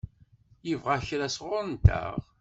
[0.67, 2.15] Yebɣa kra sɣur-nteɣ?